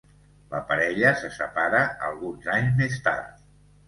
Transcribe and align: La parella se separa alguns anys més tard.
La 0.51 0.59
parella 0.69 1.11
se 1.19 1.29
separa 1.35 1.81
alguns 2.07 2.47
anys 2.55 2.73
més 2.81 2.97
tard. 3.09 3.45